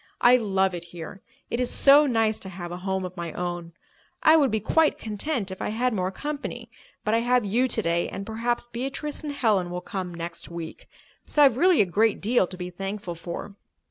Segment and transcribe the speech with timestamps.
[0.21, 1.21] I love it here.
[1.51, 3.73] It is so nice to have a home of my own.
[4.23, 6.71] I would be quite content if I had more company.
[7.03, 10.87] But I have you today, and perhaps Beatrice and Helen will come next week.
[11.27, 13.53] So I've really a great deal to be thankful for."